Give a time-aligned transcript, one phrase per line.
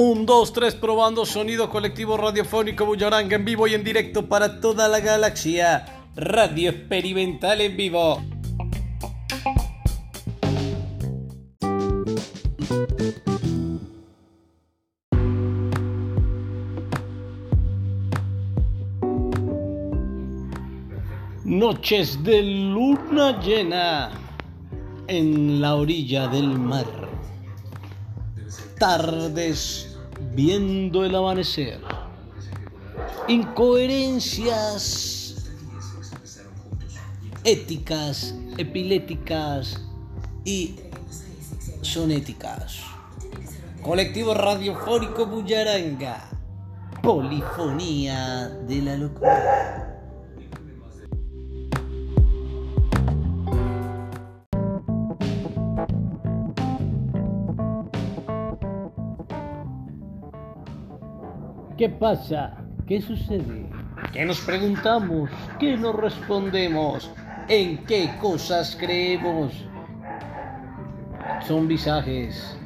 [0.00, 4.86] Un, dos, tres, probando sonido colectivo radiofónico Bullaranga en vivo y en directo para toda
[4.86, 5.86] la galaxia.
[6.14, 8.22] Radio experimental en vivo.
[21.44, 24.27] Noches de luna llena
[25.08, 26.86] en la orilla del mar.
[28.78, 29.96] Tardes
[30.34, 31.80] viendo el amanecer.
[33.26, 35.18] Incoherencias
[37.42, 39.80] éticas, epiléticas
[40.44, 40.76] y
[41.80, 42.82] sonéticas.
[43.82, 46.28] Colectivo radiofónico Bullaranga.
[47.02, 49.87] Polifonía de la locura.
[61.78, 62.56] ¿Qué pasa?
[62.88, 63.70] ¿Qué sucede?
[64.12, 65.30] ¿Qué nos preguntamos?
[65.60, 67.08] ¿Qué nos respondemos?
[67.46, 69.52] ¿En qué cosas creemos?
[71.46, 72.58] Son visajes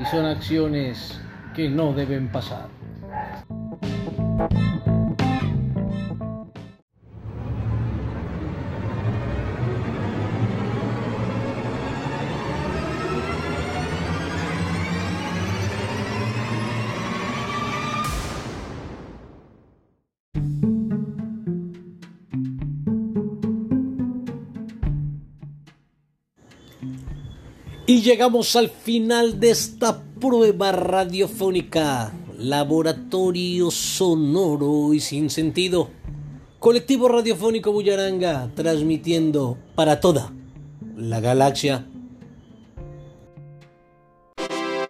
[0.00, 1.20] y son acciones
[1.54, 2.66] que no deben pasar.
[27.86, 32.12] Y llegamos al final de esta prueba radiofónica.
[32.36, 35.88] Laboratorio sonoro y sin sentido.
[36.58, 40.32] Colectivo radiofónico Bullaranga transmitiendo para toda
[40.96, 41.86] la galaxia.